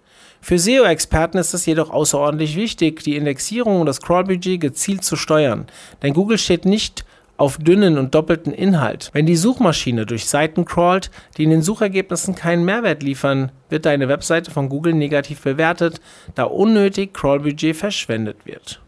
Für 0.40 0.59
SEO-Experten 0.59 1.37
ist 1.37 1.52
es 1.52 1.66
jedoch 1.66 1.90
außerordentlich 1.90 2.57
wichtig, 2.57 3.02
die 3.02 3.16
Indexierung 3.16 3.80
und 3.80 3.87
das 3.87 4.00
Crawl-Budget 4.00 4.61
gezielt 4.61 5.04
zu 5.04 5.16
steuern, 5.16 5.66
denn 6.02 6.14
Google 6.14 6.38
steht 6.38 6.64
nicht 6.64 7.04
auf 7.37 7.59
dünnen 7.59 7.99
und 7.99 8.14
doppelten 8.14 8.52
Inhalt. 8.52 9.11
Wenn 9.12 9.26
die 9.26 9.37
Suchmaschine 9.37 10.07
durch 10.07 10.26
Seiten 10.26 10.64
crawlt, 10.64 11.11
die 11.37 11.45
in 11.45 11.50
den 11.50 11.62
Suchergebnissen 11.62 12.35
keinen 12.35 12.64
Mehrwert 12.64 13.02
liefern, 13.02 13.52
wird 13.68 13.87
deine 13.87 14.09
Webseite 14.09 14.50
von 14.50 14.68
Google 14.68 14.95
negativ 14.95 15.42
bewertet, 15.42 16.00
da 16.35 16.45
unnötig 16.45 17.14
Crawl-Budget 17.14 17.76
verschwendet 17.76 18.38
wird. 18.45 18.80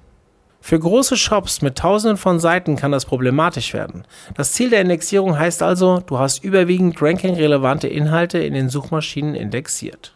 Für 0.61 0.79
große 0.79 1.17
Shops 1.17 1.63
mit 1.63 1.79
tausenden 1.79 2.19
von 2.19 2.39
Seiten 2.39 2.77
kann 2.77 2.93
das 2.93 3.07
problematisch 3.07 3.73
werden. 3.73 4.05
Das 4.37 4.53
Ziel 4.53 4.71
der 4.71 4.83
Indexierung 4.83 5.39
heißt 5.39 5.63
also, 5.63 6.01
du 6.07 6.19
hast 6.19 6.45
überwiegend 6.45 7.01
ranking-relevante 7.01 7.89
Inhalte 7.89 8.39
in 8.39 8.55
den 8.55 8.69
Suchmaschinen 8.69 9.35
indexiert. 9.35 10.15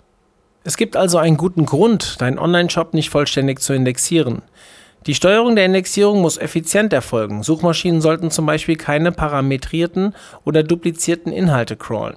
Es 0.63 0.77
gibt 0.77 0.97
also 0.97 1.19
einen 1.19 1.37
guten 1.37 1.67
Grund, 1.67 2.21
deinen 2.21 2.39
Online-Shop 2.39 2.95
nicht 2.95 3.11
vollständig 3.11 3.61
zu 3.61 3.73
indexieren. 3.73 4.43
Die 5.07 5.15
Steuerung 5.15 5.55
der 5.55 5.67
Indexierung 5.67 6.23
muss 6.23 6.39
effizient 6.39 6.93
erfolgen. 6.93 7.43
Suchmaschinen 7.43 8.01
sollten 8.01 8.31
zum 8.31 8.47
Beispiel 8.47 8.77
keine 8.77 9.13
parametrierten 9.13 10.15
oder 10.45 10.63
duplizierten 10.63 11.33
Inhalte 11.33 11.77
crawlen. 11.77 12.17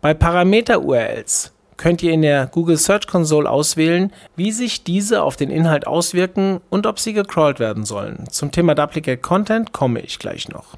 Bei 0.00 0.14
Parameter-URLs 0.14 1.51
könnt 1.76 2.02
ihr 2.02 2.12
in 2.12 2.22
der 2.22 2.46
Google 2.46 2.76
Search 2.76 3.06
Console 3.06 3.48
auswählen, 3.48 4.12
wie 4.36 4.52
sich 4.52 4.84
diese 4.84 5.22
auf 5.22 5.36
den 5.36 5.50
Inhalt 5.50 5.86
auswirken 5.86 6.60
und 6.70 6.86
ob 6.86 6.98
sie 6.98 7.12
gecrawlt 7.12 7.58
werden 7.58 7.84
sollen. 7.84 8.24
Zum 8.30 8.50
Thema 8.50 8.74
Duplicate 8.74 9.20
Content 9.20 9.72
komme 9.72 10.00
ich 10.00 10.18
gleich 10.18 10.48
noch. 10.48 10.76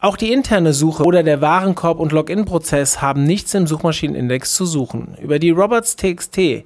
Auch 0.00 0.18
die 0.18 0.32
interne 0.32 0.74
Suche 0.74 1.04
oder 1.04 1.22
der 1.22 1.40
Warenkorb- 1.40 1.98
und 1.98 2.12
Login-Prozess 2.12 3.00
haben 3.00 3.24
nichts 3.24 3.54
im 3.54 3.66
Suchmaschinenindex 3.66 4.54
zu 4.54 4.66
suchen. 4.66 5.16
Über 5.22 5.38
die 5.38 5.50
Robots.txt 5.50 6.64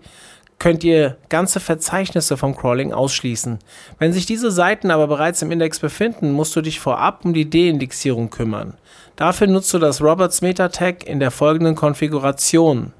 könnt 0.59 0.83
ihr 0.83 1.17
ganze 1.29 1.61
Verzeichnisse 1.61 2.37
vom 2.37 2.57
Crawling 2.57 2.93
ausschließen. 2.93 3.61
Wenn 4.01 4.13
sich 4.13 4.27
diese 4.27 4.51
Seiten 4.51 4.91
aber 4.91 5.07
bereits 5.07 5.41
im 5.43 5.53
Index 5.53 5.79
befinden, 5.79 6.33
musst 6.33 6.57
du 6.57 6.61
dich 6.61 6.81
vorab 6.81 7.25
um 7.25 7.33
die 7.33 7.49
Deindexierung 7.49 8.31
kümmern. 8.31 8.75
Dafür 9.19 9.49
nutzt 9.49 9.75
du 9.75 9.81
das 9.81 10.01
Roberts 10.01 10.43
Meta 10.43 10.69
Tag 10.69 11.05
in 11.05 11.19
der 11.19 11.33
folgenden 11.33 11.75
Konfiguration. 11.75 12.93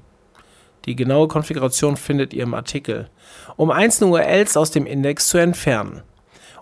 Die 0.83 0.97
genaue 0.97 1.29
Konfiguration 1.29 1.95
findet 1.95 2.33
ihr 2.33 2.43
im 2.43 2.53
Artikel, 2.53 3.09
um 3.55 3.71
einzelne 3.71 4.11
URLs 4.11 4.57
aus 4.57 4.69
dem 4.69 4.85
Index 4.85 5.29
zu 5.29 5.37
entfernen. 5.37 6.01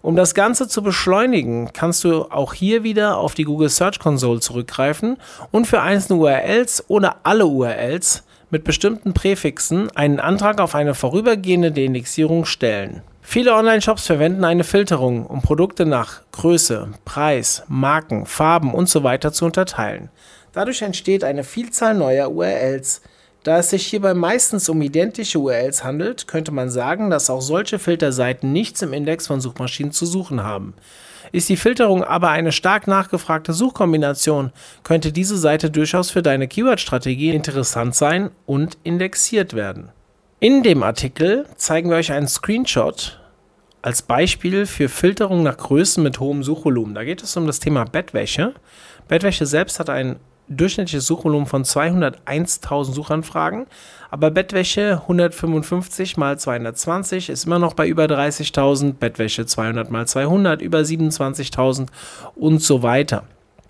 Um 0.03 0.15
das 0.15 0.35
Ganze 0.35 0.67
zu 0.67 0.83
beschleunigen, 0.83 1.73
kannst 1.73 2.03
du 2.03 2.25
auch 2.25 2.53
hier 2.53 2.83
wieder 2.83 3.17
auf 3.17 3.33
die 3.33 3.45
Google 3.45 3.69
Search 3.69 3.97
Console 3.97 4.41
zurückgreifen 4.41 5.17
und 5.49 5.65
für 5.65 5.81
einzelne 5.81 6.19
URLs 6.19 6.83
oder 6.87 7.15
alle 7.23 7.47
URLs 7.47 8.25
mit 8.51 8.63
bestimmten 8.63 9.15
Präfixen 9.15 9.89
einen 9.95 10.19
Antrag 10.19 10.61
auf 10.61 10.75
eine 10.75 10.93
vorübergehende 10.93 11.71
Deindexierung 11.71 12.45
stellen. 12.45 13.01
Viele 13.29 13.53
Online-Shops 13.55 14.05
verwenden 14.05 14.45
eine 14.45 14.63
Filterung, 14.63 15.25
um 15.25 15.41
Produkte 15.41 15.85
nach 15.85 16.21
Größe, 16.31 16.93
Preis, 17.03 17.61
Marken, 17.67 18.25
Farben 18.25 18.73
usw. 18.73 19.17
So 19.21 19.29
zu 19.31 19.45
unterteilen. 19.45 20.07
Dadurch 20.53 20.81
entsteht 20.81 21.25
eine 21.25 21.43
Vielzahl 21.43 21.93
neuer 21.93 22.31
URLs. 22.31 23.01
Da 23.43 23.57
es 23.57 23.71
sich 23.71 23.85
hierbei 23.85 24.13
meistens 24.13 24.69
um 24.69 24.81
identische 24.81 25.39
URLs 25.39 25.83
handelt, 25.83 26.29
könnte 26.29 26.53
man 26.53 26.69
sagen, 26.69 27.09
dass 27.09 27.29
auch 27.29 27.41
solche 27.41 27.79
Filterseiten 27.79 28.53
nichts 28.53 28.81
im 28.81 28.93
Index 28.93 29.27
von 29.27 29.41
Suchmaschinen 29.41 29.91
zu 29.91 30.05
suchen 30.05 30.43
haben. 30.43 30.73
Ist 31.33 31.49
die 31.49 31.57
Filterung 31.57 32.05
aber 32.05 32.29
eine 32.29 32.53
stark 32.53 32.87
nachgefragte 32.87 33.51
Suchkombination, 33.51 34.53
könnte 34.83 35.11
diese 35.11 35.37
Seite 35.37 35.69
durchaus 35.69 36.11
für 36.11 36.21
deine 36.21 36.47
Keyword-Strategie 36.47 37.31
interessant 37.31 37.93
sein 37.93 38.31
und 38.45 38.77
indexiert 38.83 39.53
werden. 39.53 39.91
In 40.39 40.61
dem 40.61 40.83
Artikel 40.83 41.47
zeigen 41.55 41.89
wir 41.89 41.97
euch 41.97 42.11
einen 42.11 42.27
Screenshot 42.27 43.19
als 43.81 44.03
Beispiel 44.03 44.67
für 44.67 44.87
Filterung 44.87 45.41
nach 45.41 45.57
Größen 45.57 46.03
mit 46.03 46.19
hohem 46.19 46.43
Suchvolumen. 46.43 46.93
Da 46.93 47.03
geht 47.03 47.23
es 47.23 47.35
um 47.37 47.47
das 47.47 47.59
Thema 47.59 47.85
Bettwäsche. 47.85 48.53
Bettwäsche 49.07 49.47
selbst 49.47 49.79
hat 49.79 49.89
ein 49.89 50.17
durchschnittliches 50.47 51.07
Suchvolumen 51.07 51.47
von 51.47 51.63
201.000 51.63 52.93
Suchanfragen, 52.93 53.65
aber 54.11 54.29
Bettwäsche 54.29 54.99
155 55.01 56.17
mal 56.17 56.37
220 56.37 57.29
ist 57.29 57.47
immer 57.47 57.57
noch 57.57 57.73
bei 57.73 57.87
über 57.87 58.05
30.000, 58.05 58.93
Bettwäsche 58.93 59.47
200 59.47 59.89
mal 59.89 60.07
200 60.07 60.61
über 60.61 60.81
27.000 60.81 61.87
und 62.35 62.61
so 62.61 62.83
weiter. 62.83 63.23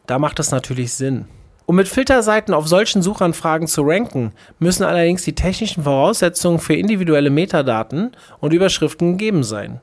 Da 0.06 0.20
macht 0.20 0.38
es 0.40 0.52
natürlich 0.52 0.92
Sinn. 0.92 1.28
Um 1.68 1.76
mit 1.76 1.90
Filterseiten 1.90 2.54
auf 2.54 2.66
solchen 2.66 3.02
Suchanfragen 3.02 3.68
zu 3.68 3.82
ranken, 3.82 4.32
müssen 4.58 4.84
allerdings 4.84 5.24
die 5.24 5.36
technischen 5.36 5.84
Voraussetzungen 5.84 6.60
für 6.60 6.76
individuelle 6.76 7.30
Metadaten 7.30 8.16
und 8.40 8.54
Überschriften 8.54 9.18
gegeben 9.18 9.44
sein. 9.44 9.82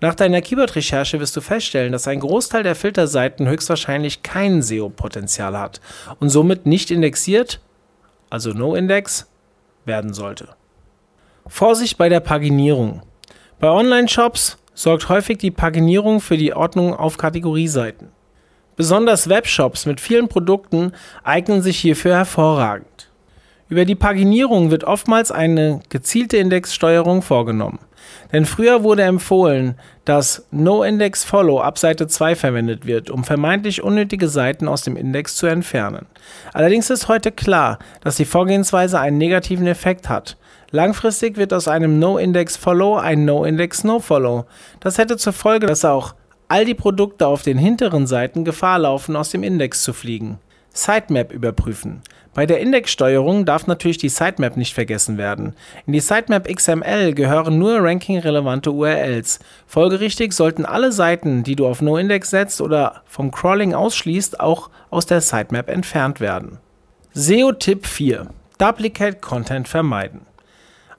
Nach 0.00 0.14
deiner 0.14 0.40
Keyword-Recherche 0.40 1.18
wirst 1.18 1.36
du 1.36 1.40
feststellen, 1.40 1.90
dass 1.90 2.06
ein 2.06 2.20
Großteil 2.20 2.62
der 2.62 2.76
Filterseiten 2.76 3.48
höchstwahrscheinlich 3.48 4.22
kein 4.22 4.62
SEO-Potenzial 4.62 5.58
hat 5.58 5.80
und 6.20 6.28
somit 6.28 6.66
nicht 6.66 6.92
indexiert, 6.92 7.58
also 8.30 8.50
No-Index, 8.50 9.26
werden 9.84 10.14
sollte. 10.14 10.50
Vorsicht 11.48 11.98
bei 11.98 12.08
der 12.08 12.20
Paginierung. 12.20 13.02
Bei 13.58 13.70
Online-Shops 13.70 14.56
sorgt 14.72 15.08
häufig 15.08 15.38
die 15.38 15.50
Paginierung 15.50 16.20
für 16.20 16.36
die 16.36 16.54
Ordnung 16.54 16.94
auf 16.94 17.18
Kategorieseiten. 17.18 18.10
Besonders 18.76 19.28
Webshops 19.28 19.86
mit 19.86 20.00
vielen 20.00 20.28
Produkten 20.28 20.92
eignen 21.22 21.62
sich 21.62 21.78
hierfür 21.78 22.16
hervorragend. 22.16 23.08
Über 23.68 23.84
die 23.84 23.94
Paginierung 23.94 24.70
wird 24.70 24.84
oftmals 24.84 25.30
eine 25.30 25.80
gezielte 25.88 26.36
Indexsteuerung 26.36 27.22
vorgenommen. 27.22 27.78
Denn 28.32 28.44
früher 28.44 28.82
wurde 28.82 29.02
empfohlen, 29.02 29.76
dass 30.04 30.46
No-Index-Follow 30.50 31.60
ab 31.60 31.78
Seite 31.78 32.06
2 32.06 32.34
verwendet 32.34 32.86
wird, 32.86 33.10
um 33.10 33.24
vermeintlich 33.24 33.82
unnötige 33.82 34.28
Seiten 34.28 34.68
aus 34.68 34.82
dem 34.82 34.96
Index 34.96 35.36
zu 35.36 35.46
entfernen. 35.46 36.06
Allerdings 36.52 36.90
ist 36.90 37.08
heute 37.08 37.32
klar, 37.32 37.78
dass 38.02 38.16
die 38.16 38.24
Vorgehensweise 38.24 39.00
einen 39.00 39.18
negativen 39.18 39.66
Effekt 39.66 40.08
hat. 40.08 40.36
Langfristig 40.70 41.36
wird 41.36 41.52
aus 41.52 41.68
einem 41.68 41.98
No-Index-Follow 41.98 42.96
ein 42.96 43.24
No-Index-No-Follow. 43.24 44.44
Das 44.80 44.98
hätte 44.98 45.16
zur 45.16 45.32
Folge, 45.32 45.66
dass 45.66 45.84
auch 45.84 46.14
all 46.54 46.64
die 46.64 46.74
Produkte 46.74 47.26
auf 47.26 47.42
den 47.42 47.58
hinteren 47.58 48.06
Seiten 48.06 48.44
Gefahr 48.44 48.78
laufen, 48.78 49.16
aus 49.16 49.30
dem 49.30 49.42
Index 49.42 49.82
zu 49.82 49.92
fliegen. 49.92 50.38
Sitemap 50.72 51.32
überprüfen. 51.32 52.00
Bei 52.32 52.46
der 52.46 52.60
Indexsteuerung 52.60 53.44
darf 53.44 53.66
natürlich 53.66 53.98
die 53.98 54.08
Sitemap 54.08 54.56
nicht 54.56 54.72
vergessen 54.72 55.18
werden. 55.18 55.56
In 55.84 55.94
die 55.94 55.98
Sitemap 55.98 56.46
XML 56.46 57.12
gehören 57.12 57.58
nur 57.58 57.80
ranking-relevante 57.80 58.70
URLs. 58.70 59.40
Folgerichtig 59.66 60.32
sollten 60.32 60.64
alle 60.64 60.92
Seiten, 60.92 61.42
die 61.42 61.56
du 61.56 61.66
auf 61.66 61.82
NoIndex 61.82 62.30
setzt 62.30 62.60
oder 62.60 63.02
vom 63.04 63.32
Crawling 63.32 63.74
ausschließt, 63.74 64.38
auch 64.38 64.70
aus 64.90 65.06
der 65.06 65.22
Sitemap 65.22 65.68
entfernt 65.68 66.20
werden. 66.20 66.58
SEO-Tipp 67.14 67.84
4. 67.84 68.28
Duplicate 68.58 69.20
Content 69.20 69.66
vermeiden. 69.66 70.20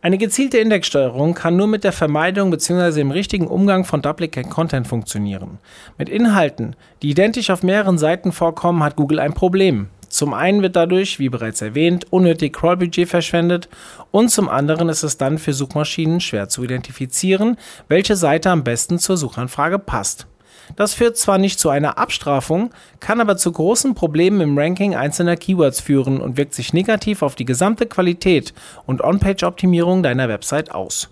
Eine 0.06 0.20
gezielte 0.20 0.60
Indexsteuerung 0.60 1.34
kann 1.34 1.56
nur 1.56 1.66
mit 1.66 1.84
der 1.84 1.92
Vermeidung 1.92 2.52
bzw. 2.52 2.92
dem 2.92 3.10
richtigen 3.10 3.48
Umgang 3.48 3.86
von 3.86 4.04
Duplicate 4.04 4.48
Content 4.48 4.86
funktionieren. 4.86 5.58
Mit 5.98 6.10
Inhalten, 6.10 6.76
die 7.02 7.10
identisch 7.10 7.50
auf 7.50 7.64
mehreren 7.64 7.98
Seiten 7.98 8.32
vorkommen, 8.32 8.84
hat 8.84 8.98
Google 8.98 9.20
ein 9.20 9.34
Problem. 9.34 9.88
Zum 10.08 10.36
einen 10.36 10.62
wird 10.62 10.76
dadurch, 10.76 11.18
wie 11.18 11.30
bereits 11.30 11.64
erwähnt, 11.64 12.06
unnötig 12.12 12.54
Crawlbudget 12.54 13.10
verschwendet 13.10 13.68
und 14.12 14.30
zum 14.30 14.48
anderen 14.48 14.90
ist 14.90 15.02
es 15.02 15.18
dann 15.18 15.40
für 15.40 15.54
Suchmaschinen 15.54 16.20
schwer 16.20 16.50
zu 16.50 16.64
identifizieren, 16.64 17.58
welche 17.88 18.16
Seite 18.16 18.52
am 18.52 18.64
besten 18.64 19.00
zur 19.00 19.18
Suchanfrage 19.18 19.80
passt. 19.80 20.28
Das 20.76 20.94
führt 20.94 21.18
zwar 21.18 21.38
nicht 21.38 21.60
zu 21.60 21.70
einer 21.70 21.98
Abstrafung, 21.98 22.72
kann 23.00 23.22
aber 23.22 23.38
zu 23.38 23.52
großen 23.52 23.96
Problemen 23.96 24.42
im 24.42 24.58
Ranking 24.58 24.96
einzelner 24.96 25.38
Keywords 25.38 25.80
führen 25.80 26.22
und 26.22 26.38
wirkt 26.38 26.54
sich 26.54 26.74
negativ 26.74 27.22
auf 27.22 27.36
die 27.36 27.46
gesamte 27.46 27.86
Qualität 27.86 28.54
und 28.86 29.02
On-Page-Optimierung 29.02 30.04
deiner 30.04 30.30
Website 30.30 30.72
aus. 30.74 31.10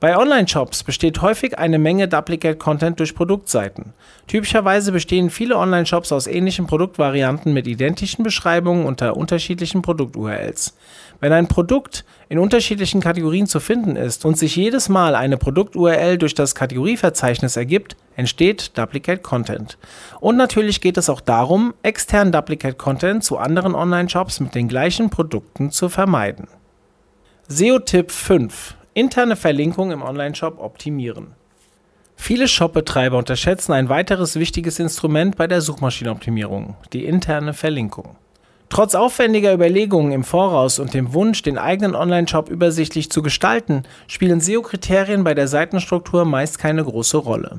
Bei 0.00 0.16
Online-Shops 0.16 0.82
besteht 0.82 1.20
häufig 1.20 1.58
eine 1.58 1.78
Menge 1.78 2.08
Duplicate-Content 2.08 2.98
durch 2.98 3.14
Produktseiten. 3.14 3.92
Typischerweise 4.28 4.92
bestehen 4.92 5.28
viele 5.28 5.58
Online-Shops 5.58 6.10
aus 6.10 6.26
ähnlichen 6.26 6.66
Produktvarianten 6.66 7.52
mit 7.52 7.66
identischen 7.66 8.24
Beschreibungen 8.24 8.86
unter 8.86 9.18
unterschiedlichen 9.18 9.82
Produkt-URLs. 9.82 10.74
Wenn 11.20 11.32
ein 11.32 11.48
Produkt 11.48 12.04
in 12.30 12.38
unterschiedlichen 12.38 13.00
Kategorien 13.00 13.46
zu 13.46 13.60
finden 13.60 13.96
ist 13.96 14.24
und 14.24 14.38
sich 14.38 14.56
jedes 14.56 14.88
Mal 14.88 15.14
eine 15.14 15.36
Produkt-URL 15.36 16.16
durch 16.16 16.34
das 16.34 16.54
Kategorieverzeichnis 16.54 17.56
ergibt, 17.56 17.96
entsteht 18.16 18.76
Duplicate 18.78 19.22
Content. 19.22 19.76
Und 20.20 20.36
natürlich 20.36 20.80
geht 20.80 20.96
es 20.96 21.10
auch 21.10 21.20
darum, 21.20 21.74
externen 21.82 22.32
Duplicate 22.32 22.78
Content 22.78 23.22
zu 23.22 23.36
anderen 23.36 23.74
Online-Shops 23.74 24.40
mit 24.40 24.54
den 24.54 24.68
gleichen 24.68 25.10
Produkten 25.10 25.70
zu 25.70 25.88
vermeiden. 25.88 26.48
SEO-Tipp 27.48 28.10
5 28.10 28.76
Interne 28.94 29.36
Verlinkung 29.36 29.92
im 29.92 30.02
Onlineshop 30.02 30.58
optimieren. 30.58 31.28
Viele 32.16 32.48
Shopbetreiber 32.48 33.16
unterschätzen 33.16 33.72
ein 33.72 33.88
weiteres 33.88 34.36
wichtiges 34.36 34.78
Instrument 34.78 35.36
bei 35.36 35.46
der 35.46 35.60
Suchmaschinenoptimierung, 35.60 36.76
die 36.92 37.04
interne 37.04 37.54
Verlinkung. 37.54 38.16
Trotz 38.70 38.94
aufwendiger 38.94 39.52
Überlegungen 39.52 40.12
im 40.12 40.22
Voraus 40.22 40.78
und 40.78 40.94
dem 40.94 41.12
Wunsch, 41.12 41.42
den 41.42 41.58
eigenen 41.58 41.96
Onlineshop 41.96 42.48
übersichtlich 42.48 43.10
zu 43.10 43.20
gestalten, 43.20 43.82
spielen 44.06 44.40
SEO-Kriterien 44.40 45.24
bei 45.24 45.34
der 45.34 45.48
Seitenstruktur 45.48 46.24
meist 46.24 46.60
keine 46.60 46.84
große 46.84 47.16
Rolle. 47.16 47.58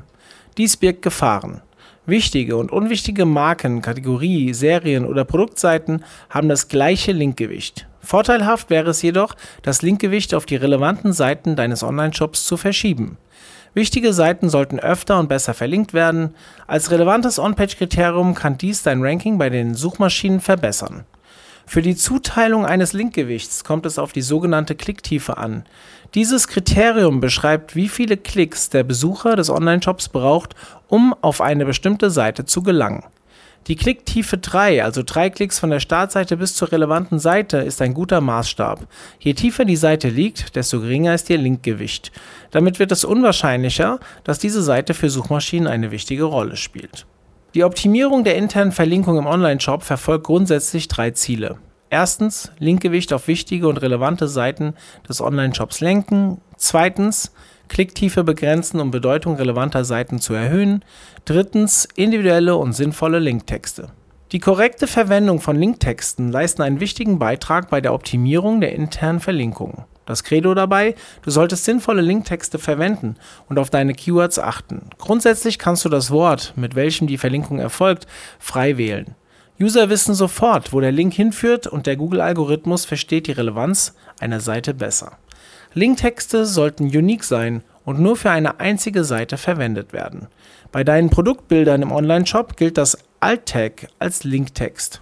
Dies 0.56 0.78
birgt 0.78 1.02
Gefahren. 1.02 1.60
Wichtige 2.06 2.56
und 2.56 2.72
unwichtige 2.72 3.26
Marken, 3.26 3.82
Kategorie, 3.82 4.54
Serien 4.54 5.04
oder 5.04 5.24
Produktseiten 5.26 6.02
haben 6.30 6.48
das 6.48 6.68
gleiche 6.68 7.12
Linkgewicht. 7.12 7.86
Vorteilhaft 8.00 8.70
wäre 8.70 8.90
es 8.90 9.02
jedoch, 9.02 9.36
das 9.60 9.82
Linkgewicht 9.82 10.34
auf 10.34 10.46
die 10.46 10.56
relevanten 10.56 11.12
Seiten 11.12 11.56
deines 11.56 11.82
Online-Shops 11.82 12.46
zu 12.46 12.56
verschieben. 12.56 13.18
Wichtige 13.74 14.12
Seiten 14.12 14.50
sollten 14.50 14.78
öfter 14.78 15.18
und 15.18 15.28
besser 15.28 15.54
verlinkt 15.54 15.94
werden. 15.94 16.34
Als 16.66 16.90
relevantes 16.90 17.38
On-Page-Kriterium 17.38 18.34
kann 18.34 18.58
dies 18.58 18.82
dein 18.82 19.02
Ranking 19.02 19.38
bei 19.38 19.48
den 19.48 19.74
Suchmaschinen 19.74 20.40
verbessern. 20.40 21.04
Für 21.64 21.80
die 21.80 21.96
Zuteilung 21.96 22.66
eines 22.66 22.92
Linkgewichts 22.92 23.64
kommt 23.64 23.86
es 23.86 23.98
auf 23.98 24.12
die 24.12 24.20
sogenannte 24.20 24.74
Klicktiefe 24.74 25.38
an. 25.38 25.64
Dieses 26.14 26.48
Kriterium 26.48 27.20
beschreibt, 27.20 27.74
wie 27.74 27.88
viele 27.88 28.18
Klicks 28.18 28.68
der 28.68 28.82
Besucher 28.82 29.36
des 29.36 29.48
Online-Shops 29.48 30.10
braucht, 30.10 30.54
um 30.88 31.14
auf 31.22 31.40
eine 31.40 31.64
bestimmte 31.64 32.10
Seite 32.10 32.44
zu 32.44 32.62
gelangen. 32.62 33.04
Die 33.68 33.76
Klicktiefe 33.76 34.38
3, 34.38 34.82
also 34.82 35.02
drei 35.06 35.30
Klicks 35.30 35.60
von 35.60 35.70
der 35.70 35.78
Startseite 35.78 36.36
bis 36.36 36.56
zur 36.56 36.72
relevanten 36.72 37.20
Seite, 37.20 37.58
ist 37.58 37.80
ein 37.80 37.94
guter 37.94 38.20
Maßstab. 38.20 38.88
Je 39.20 39.34
tiefer 39.34 39.64
die 39.64 39.76
Seite 39.76 40.08
liegt, 40.08 40.56
desto 40.56 40.80
geringer 40.80 41.14
ist 41.14 41.30
ihr 41.30 41.38
Linkgewicht. 41.38 42.10
Damit 42.50 42.80
wird 42.80 42.90
es 42.90 43.04
unwahrscheinlicher, 43.04 44.00
dass 44.24 44.40
diese 44.40 44.62
Seite 44.62 44.94
für 44.94 45.10
Suchmaschinen 45.10 45.68
eine 45.68 45.92
wichtige 45.92 46.24
Rolle 46.24 46.56
spielt. 46.56 47.06
Die 47.54 47.62
Optimierung 47.62 48.24
der 48.24 48.36
internen 48.36 48.72
Verlinkung 48.72 49.16
im 49.16 49.26
Online-Shop 49.26 49.84
verfolgt 49.84 50.24
grundsätzlich 50.24 50.88
drei 50.88 51.12
Ziele. 51.12 51.58
Erstens, 51.88 52.50
Linkgewicht 52.58 53.12
auf 53.12 53.28
wichtige 53.28 53.68
und 53.68 53.76
relevante 53.76 54.26
Seiten 54.26 54.74
des 55.08 55.20
Online-Shops 55.20 55.80
lenken. 55.80 56.40
Zweitens, 56.56 57.32
Klicktiefe 57.72 58.22
begrenzen, 58.22 58.80
um 58.80 58.90
Bedeutung 58.90 59.36
relevanter 59.36 59.86
Seiten 59.86 60.18
zu 60.18 60.34
erhöhen. 60.34 60.84
Drittens 61.24 61.88
individuelle 61.96 62.54
und 62.56 62.74
sinnvolle 62.74 63.18
Linktexte. 63.18 63.88
Die 64.30 64.40
korrekte 64.40 64.86
Verwendung 64.86 65.40
von 65.40 65.56
Linktexten 65.56 66.30
leisten 66.30 66.60
einen 66.60 66.80
wichtigen 66.80 67.18
Beitrag 67.18 67.70
bei 67.70 67.80
der 67.80 67.94
Optimierung 67.94 68.60
der 68.60 68.74
internen 68.74 69.20
Verlinkungen. 69.20 69.84
Das 70.04 70.22
Credo 70.22 70.52
dabei, 70.52 70.96
du 71.22 71.30
solltest 71.30 71.64
sinnvolle 71.64 72.02
Linktexte 72.02 72.58
verwenden 72.58 73.16
und 73.48 73.58
auf 73.58 73.70
deine 73.70 73.94
Keywords 73.94 74.38
achten. 74.38 74.90
Grundsätzlich 74.98 75.58
kannst 75.58 75.86
du 75.86 75.88
das 75.88 76.10
Wort, 76.10 76.52
mit 76.56 76.74
welchem 76.74 77.06
die 77.06 77.16
Verlinkung 77.16 77.58
erfolgt, 77.58 78.06
frei 78.38 78.76
wählen. 78.76 79.14
User 79.58 79.88
wissen 79.88 80.14
sofort, 80.14 80.74
wo 80.74 80.80
der 80.80 80.92
Link 80.92 81.14
hinführt 81.14 81.66
und 81.66 81.86
der 81.86 81.96
Google-Algorithmus 81.96 82.84
versteht 82.84 83.28
die 83.28 83.32
Relevanz 83.32 83.94
einer 84.20 84.40
Seite 84.40 84.74
besser. 84.74 85.16
Linktexte 85.74 86.44
sollten 86.44 86.84
unique 86.84 87.24
sein 87.24 87.62
und 87.84 87.98
nur 87.98 88.16
für 88.16 88.30
eine 88.30 88.60
einzige 88.60 89.04
Seite 89.04 89.38
verwendet 89.38 89.92
werden. 89.92 90.28
Bei 90.70 90.84
deinen 90.84 91.10
Produktbildern 91.10 91.82
im 91.82 91.92
Online-Shop 91.92 92.56
gilt 92.56 92.78
das 92.78 92.98
Alt-Tag 93.20 93.88
als 93.98 94.24
Linktext. 94.24 95.00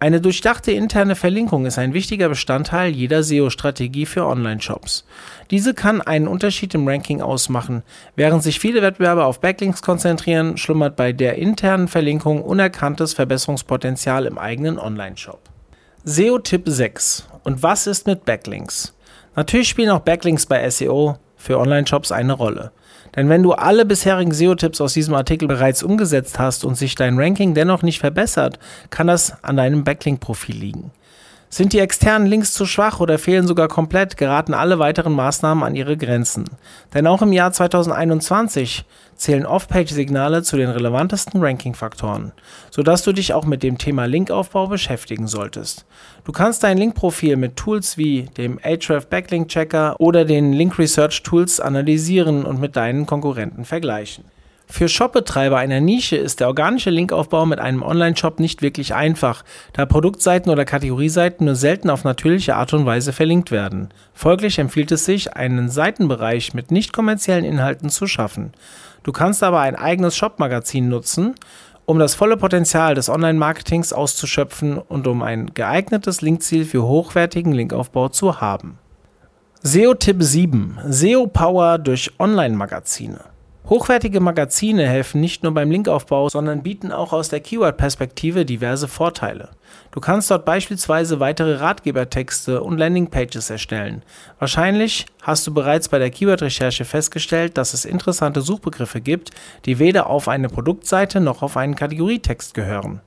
Eine 0.00 0.20
durchdachte 0.20 0.70
interne 0.70 1.16
Verlinkung 1.16 1.66
ist 1.66 1.76
ein 1.76 1.92
wichtiger 1.92 2.28
Bestandteil 2.28 2.92
jeder 2.92 3.24
SEO-Strategie 3.24 4.06
für 4.06 4.24
Online-Shops. 4.26 5.04
Diese 5.50 5.74
kann 5.74 6.00
einen 6.00 6.28
Unterschied 6.28 6.72
im 6.74 6.86
Ranking 6.86 7.20
ausmachen. 7.20 7.82
Während 8.14 8.44
sich 8.44 8.60
viele 8.60 8.80
Wettbewerber 8.80 9.26
auf 9.26 9.40
Backlinks 9.40 9.82
konzentrieren, 9.82 10.56
schlummert 10.56 10.94
bei 10.94 11.12
der 11.12 11.36
internen 11.36 11.88
Verlinkung 11.88 12.42
unerkanntes 12.42 13.12
Verbesserungspotenzial 13.14 14.26
im 14.26 14.38
eigenen 14.38 14.78
Online-Shop. 14.78 15.40
SEO-Tipp 16.04 16.62
6. 16.66 17.26
Und 17.42 17.64
was 17.64 17.88
ist 17.88 18.06
mit 18.06 18.24
Backlinks? 18.24 18.94
Natürlich 19.38 19.68
spielen 19.68 19.90
auch 19.90 20.00
Backlinks 20.00 20.46
bei 20.46 20.68
SEO 20.68 21.16
für 21.36 21.60
Online-Shops 21.60 22.10
eine 22.10 22.32
Rolle. 22.32 22.72
Denn 23.14 23.28
wenn 23.28 23.44
du 23.44 23.52
alle 23.52 23.84
bisherigen 23.84 24.32
SEO-Tipps 24.32 24.80
aus 24.80 24.94
diesem 24.94 25.14
Artikel 25.14 25.46
bereits 25.46 25.84
umgesetzt 25.84 26.40
hast 26.40 26.64
und 26.64 26.74
sich 26.74 26.96
dein 26.96 27.20
Ranking 27.20 27.54
dennoch 27.54 27.82
nicht 27.82 28.00
verbessert, 28.00 28.58
kann 28.90 29.06
das 29.06 29.44
an 29.44 29.56
deinem 29.56 29.84
Backlink-Profil 29.84 30.56
liegen. 30.56 30.90
Sind 31.50 31.72
die 31.72 31.78
externen 31.78 32.28
Links 32.28 32.52
zu 32.52 32.66
schwach 32.66 33.00
oder 33.00 33.18
fehlen 33.18 33.46
sogar 33.46 33.68
komplett, 33.68 34.18
geraten 34.18 34.52
alle 34.52 34.78
weiteren 34.78 35.14
Maßnahmen 35.14 35.64
an 35.64 35.74
ihre 35.74 35.96
Grenzen. 35.96 36.44
Denn 36.92 37.06
auch 37.06 37.22
im 37.22 37.32
Jahr 37.32 37.52
2021 37.52 38.84
zählen 39.16 39.46
Off-Page-Signale 39.46 40.42
zu 40.42 40.58
den 40.58 40.68
relevantesten 40.68 41.42
Ranking-Faktoren, 41.42 42.32
sodass 42.70 43.02
du 43.02 43.12
dich 43.12 43.32
auch 43.32 43.46
mit 43.46 43.62
dem 43.62 43.78
Thema 43.78 44.04
Linkaufbau 44.04 44.66
beschäftigen 44.66 45.26
solltest. 45.26 45.86
Du 46.24 46.32
kannst 46.32 46.62
dein 46.64 46.76
Linkprofil 46.76 47.36
mit 47.36 47.56
Tools 47.56 47.96
wie 47.96 48.24
dem 48.36 48.60
Ahrefs 48.62 49.06
Backlink 49.06 49.48
Checker 49.48 49.98
oder 50.00 50.26
den 50.26 50.52
Link 50.52 50.78
Research 50.78 51.22
Tools 51.22 51.60
analysieren 51.60 52.44
und 52.44 52.60
mit 52.60 52.76
deinen 52.76 53.06
Konkurrenten 53.06 53.64
vergleichen. 53.64 54.24
Für 54.70 54.86
Shopbetreiber 54.88 55.56
einer 55.56 55.80
Nische 55.80 56.16
ist 56.16 56.40
der 56.40 56.46
organische 56.46 56.90
Linkaufbau 56.90 57.46
mit 57.46 57.58
einem 57.58 57.82
Online-Shop 57.82 58.38
nicht 58.38 58.60
wirklich 58.60 58.94
einfach, 58.94 59.42
da 59.72 59.86
Produktseiten 59.86 60.52
oder 60.52 60.66
Kategorieseiten 60.66 61.46
nur 61.46 61.54
selten 61.54 61.88
auf 61.88 62.04
natürliche 62.04 62.54
Art 62.54 62.74
und 62.74 62.84
Weise 62.84 63.14
verlinkt 63.14 63.50
werden. 63.50 63.88
Folglich 64.12 64.58
empfiehlt 64.58 64.92
es 64.92 65.06
sich, 65.06 65.34
einen 65.34 65.70
Seitenbereich 65.70 66.52
mit 66.52 66.70
nicht 66.70 66.92
kommerziellen 66.92 67.46
Inhalten 67.46 67.88
zu 67.88 68.06
schaffen. 68.06 68.52
Du 69.04 69.10
kannst 69.10 69.42
aber 69.42 69.60
ein 69.60 69.74
eigenes 69.74 70.16
Shop-Magazin 70.16 70.90
nutzen, 70.90 71.34
um 71.86 71.98
das 71.98 72.14
volle 72.14 72.36
Potenzial 72.36 72.94
des 72.94 73.08
Online-Marketings 73.08 73.94
auszuschöpfen 73.94 74.76
und 74.76 75.06
um 75.06 75.22
ein 75.22 75.54
geeignetes 75.54 76.20
Linkziel 76.20 76.66
für 76.66 76.82
hochwertigen 76.82 77.52
Linkaufbau 77.52 78.10
zu 78.10 78.42
haben. 78.42 78.78
SEO-Tipp 79.62 80.22
7: 80.22 80.78
SEO-Power 80.86 81.78
durch 81.78 82.12
Online-Magazine. 82.18 83.20
Hochwertige 83.68 84.20
Magazine 84.20 84.88
helfen 84.88 85.20
nicht 85.20 85.42
nur 85.42 85.52
beim 85.52 85.70
Linkaufbau, 85.70 86.30
sondern 86.30 86.62
bieten 86.62 86.90
auch 86.90 87.12
aus 87.12 87.28
der 87.28 87.40
Keyword-Perspektive 87.40 88.46
diverse 88.46 88.88
Vorteile. 88.88 89.50
Du 89.90 90.00
kannst 90.00 90.30
dort 90.30 90.46
beispielsweise 90.46 91.20
weitere 91.20 91.56
Ratgebertexte 91.56 92.62
und 92.62 92.78
Landingpages 92.78 93.50
erstellen. 93.50 94.02
Wahrscheinlich 94.38 95.04
hast 95.20 95.46
du 95.46 95.52
bereits 95.52 95.90
bei 95.90 95.98
der 95.98 96.08
Keyword-Recherche 96.08 96.86
festgestellt, 96.86 97.58
dass 97.58 97.74
es 97.74 97.84
interessante 97.84 98.40
Suchbegriffe 98.40 99.02
gibt, 99.02 99.32
die 99.66 99.78
weder 99.78 100.06
auf 100.06 100.28
eine 100.28 100.48
Produktseite 100.48 101.20
noch 101.20 101.42
auf 101.42 101.58
einen 101.58 101.74
Kategorietext 101.74 102.54
gehören. 102.54 103.02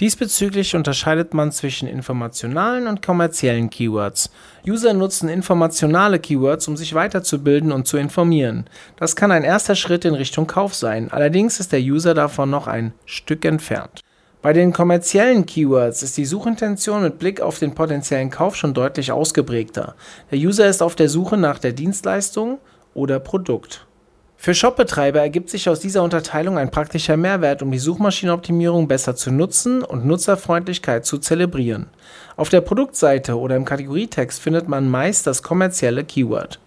Diesbezüglich 0.00 0.74
unterscheidet 0.74 1.34
man 1.34 1.52
zwischen 1.52 1.86
informationalen 1.86 2.88
und 2.88 3.00
kommerziellen 3.00 3.70
Keywords. 3.70 4.30
User 4.66 4.92
nutzen 4.92 5.28
informationale 5.28 6.18
Keywords, 6.18 6.66
um 6.66 6.76
sich 6.76 6.94
weiterzubilden 6.94 7.70
und 7.70 7.86
zu 7.86 7.96
informieren. 7.96 8.64
Das 8.96 9.14
kann 9.14 9.30
ein 9.30 9.44
erster 9.44 9.76
Schritt 9.76 10.04
in 10.04 10.14
Richtung 10.14 10.46
Kauf 10.48 10.74
sein, 10.74 11.12
allerdings 11.12 11.60
ist 11.60 11.72
der 11.72 11.80
User 11.80 12.14
davon 12.14 12.50
noch 12.50 12.66
ein 12.66 12.92
Stück 13.04 13.44
entfernt. 13.44 14.00
Bei 14.42 14.52
den 14.52 14.74
kommerziellen 14.74 15.46
Keywords 15.46 16.02
ist 16.02 16.18
die 16.18 16.26
Suchintention 16.26 17.02
mit 17.02 17.18
Blick 17.18 17.40
auf 17.40 17.58
den 17.58 17.74
potenziellen 17.74 18.28
Kauf 18.28 18.56
schon 18.56 18.74
deutlich 18.74 19.10
ausgeprägter. 19.10 19.94
Der 20.30 20.38
User 20.38 20.66
ist 20.66 20.82
auf 20.82 20.96
der 20.96 21.08
Suche 21.08 21.38
nach 21.38 21.58
der 21.58 21.72
Dienstleistung 21.72 22.58
oder 22.92 23.20
Produkt. 23.20 23.86
Für 24.36 24.54
Shopbetreiber 24.54 25.20
ergibt 25.20 25.48
sich 25.48 25.68
aus 25.68 25.80
dieser 25.80 26.02
Unterteilung 26.02 26.58
ein 26.58 26.70
praktischer 26.70 27.16
Mehrwert, 27.16 27.62
um 27.62 27.70
die 27.70 27.78
Suchmaschinenoptimierung 27.78 28.88
besser 28.88 29.16
zu 29.16 29.30
nutzen 29.30 29.82
und 29.82 30.04
Nutzerfreundlichkeit 30.04 31.06
zu 31.06 31.18
zelebrieren. 31.18 31.86
Auf 32.36 32.50
der 32.50 32.60
Produktseite 32.60 33.38
oder 33.38 33.56
im 33.56 33.64
Kategorietext 33.64 34.40
findet 34.40 34.68
man 34.68 34.90
meist 34.90 35.26
das 35.26 35.42
kommerzielle 35.42 36.04
Keyword. 36.04 36.60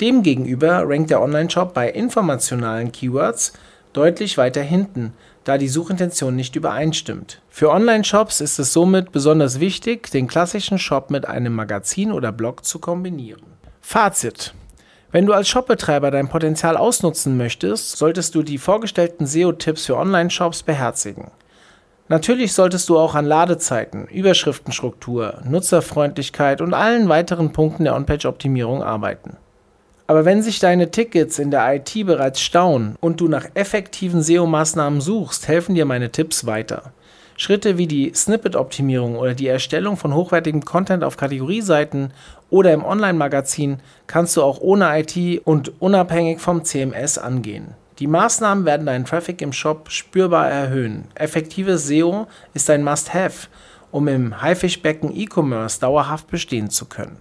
Demgegenüber 0.00 0.84
rankt 0.86 1.10
der 1.10 1.22
Onlineshop 1.22 1.74
bei 1.74 1.90
informationalen 1.90 2.92
Keywords 2.92 3.52
deutlich 3.92 4.38
weiter 4.38 4.62
hinten, 4.62 5.12
da 5.44 5.58
die 5.58 5.68
Suchintention 5.68 6.34
nicht 6.34 6.56
übereinstimmt. 6.56 7.40
Für 7.48 7.70
Online-Shops 7.70 8.40
ist 8.40 8.58
es 8.58 8.72
somit 8.72 9.12
besonders 9.12 9.60
wichtig, 9.60 10.10
den 10.10 10.26
klassischen 10.26 10.78
Shop 10.78 11.10
mit 11.10 11.26
einem 11.26 11.54
Magazin 11.54 12.12
oder 12.12 12.32
Blog 12.32 12.64
zu 12.64 12.78
kombinieren. 12.78 13.42
Fazit 13.80 14.54
wenn 15.14 15.26
du 15.26 15.32
als 15.32 15.48
Shopbetreiber 15.48 16.10
dein 16.10 16.28
Potenzial 16.28 16.76
ausnutzen 16.76 17.36
möchtest, 17.36 17.98
solltest 17.98 18.34
du 18.34 18.42
die 18.42 18.58
vorgestellten 18.58 19.26
SEO-Tipps 19.26 19.86
für 19.86 19.96
Online-Shops 19.96 20.64
beherzigen. 20.64 21.30
Natürlich 22.08 22.52
solltest 22.52 22.88
du 22.88 22.98
auch 22.98 23.14
an 23.14 23.24
Ladezeiten, 23.24 24.08
Überschriftenstruktur, 24.08 25.40
Nutzerfreundlichkeit 25.44 26.60
und 26.60 26.74
allen 26.74 27.08
weiteren 27.08 27.52
Punkten 27.52 27.84
der 27.84 27.94
On-Page-Optimierung 27.94 28.82
arbeiten. 28.82 29.36
Aber 30.08 30.24
wenn 30.24 30.42
sich 30.42 30.58
deine 30.58 30.90
Tickets 30.90 31.38
in 31.38 31.52
der 31.52 31.76
IT 31.76 31.94
bereits 32.04 32.40
stauen 32.40 32.96
und 33.00 33.20
du 33.20 33.28
nach 33.28 33.46
effektiven 33.54 34.20
SEO-Maßnahmen 34.20 35.00
suchst, 35.00 35.46
helfen 35.46 35.76
dir 35.76 35.84
meine 35.84 36.10
Tipps 36.10 36.44
weiter. 36.44 36.92
Schritte 37.44 37.76
wie 37.76 37.86
die 37.86 38.10
Snippet-Optimierung 38.14 39.16
oder 39.16 39.34
die 39.34 39.48
Erstellung 39.48 39.98
von 39.98 40.14
hochwertigem 40.14 40.64
Content 40.64 41.04
auf 41.04 41.18
Kategorieseiten 41.18 42.10
oder 42.48 42.72
im 42.72 42.82
Online-Magazin 42.82 43.80
kannst 44.06 44.34
du 44.38 44.42
auch 44.42 44.62
ohne 44.62 44.98
IT 44.98 45.42
und 45.44 45.78
unabhängig 45.78 46.40
vom 46.40 46.64
CMS 46.64 47.18
angehen. 47.18 47.74
Die 47.98 48.06
Maßnahmen 48.06 48.64
werden 48.64 48.86
deinen 48.86 49.04
Traffic 49.04 49.42
im 49.42 49.52
Shop 49.52 49.90
spürbar 49.90 50.48
erhöhen. 50.48 51.04
Effektives 51.16 51.86
SEO 51.86 52.28
ist 52.54 52.70
ein 52.70 52.82
Must-Have, 52.82 53.48
um 53.90 54.08
im 54.08 54.40
Haifischbecken 54.40 55.14
E-Commerce 55.14 55.78
dauerhaft 55.78 56.28
bestehen 56.28 56.70
zu 56.70 56.86
können. 56.86 57.20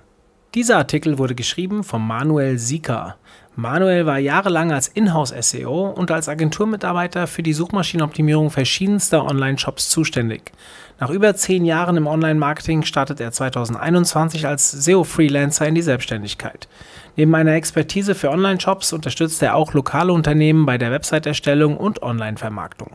Dieser 0.55 0.77
Artikel 0.77 1.17
wurde 1.17 1.35
geschrieben 1.35 1.83
von 1.83 2.01
Manuel 2.01 2.59
Sieker. 2.59 3.17
Manuel 3.55 4.07
war 4.07 4.17
jahrelang 4.17 4.71
als 4.71 4.87
Inhouse-SEO 4.87 5.89
und 5.89 6.09
als 6.09 6.27
Agenturmitarbeiter 6.27 7.27
für 7.27 7.43
die 7.43 7.53
Suchmaschinenoptimierung 7.53 8.49
verschiedenster 8.49 9.25
Online-Shops 9.25 9.91
zuständig. 9.91 10.51
Nach 10.99 11.11
über 11.11 11.35
zehn 11.35 11.63
Jahren 11.63 11.97
im 11.97 12.07
Online-Marketing 12.07 12.81
startet 12.81 13.19
er 13.19 13.31
2021 13.31 14.47
als 14.47 14.71
SEO-Freelancer 14.71 15.67
in 15.67 15.75
die 15.75 15.83
Selbstständigkeit. 15.83 16.67
Neben 17.15 17.35
einer 17.35 17.53
Expertise 17.53 18.15
für 18.15 18.31
Online-Shops 18.31 18.91
unterstützt 18.91 19.43
er 19.43 19.55
auch 19.55 19.73
lokale 19.73 20.13
Unternehmen 20.13 20.65
bei 20.65 20.79
der 20.79 20.91
Website-Erstellung 20.91 21.77
und 21.77 22.01
Online-Vermarktung. 22.01 22.89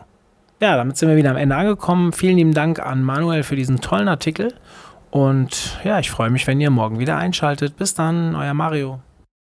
Ja, 0.60 0.76
damit 0.76 0.96
sind 0.96 1.08
wir 1.08 1.16
wieder 1.16 1.30
am 1.30 1.36
Ende 1.36 1.54
angekommen. 1.54 2.12
Vielen 2.12 2.36
lieben 2.36 2.54
Dank 2.54 2.80
an 2.80 3.04
Manuel 3.04 3.44
für 3.44 3.54
diesen 3.54 3.80
tollen 3.80 4.08
Artikel. 4.08 4.54
Und 5.10 5.78
ja, 5.84 6.00
ich 6.00 6.10
freue 6.10 6.30
mich, 6.30 6.48
wenn 6.48 6.60
ihr 6.60 6.70
morgen 6.70 6.98
wieder 6.98 7.16
einschaltet. 7.16 7.76
Bis 7.76 7.94
dann, 7.94 8.34
euer 8.34 8.54
Mario. 8.54 8.98